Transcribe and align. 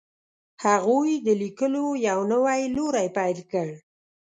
هغوی 0.65 1.11
د 1.27 1.29
لیکلو 1.41 1.85
یو 2.07 2.19
نوی 2.33 2.61
لوری 2.75 3.07
پیل 3.17 3.39
کړ. 3.51 3.69